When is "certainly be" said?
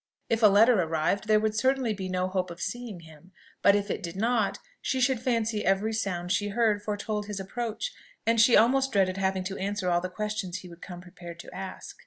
1.55-2.09